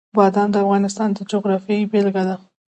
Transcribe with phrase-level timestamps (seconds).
[0.17, 2.35] بادام د افغانستان د جغرافیې بېلګه ده.